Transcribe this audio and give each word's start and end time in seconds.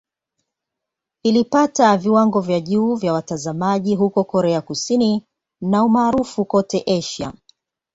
Ilipata 1.23 1.97
viwango 1.97 2.41
vya 2.41 2.59
juu 2.59 2.95
vya 2.95 3.13
watazamaji 3.13 3.95
huko 3.95 4.23
Korea 4.23 4.61
Kusini 4.61 5.25
na 5.61 5.83
umaarufu 5.83 6.45
kote 6.45 6.83
Asia. 6.97 7.33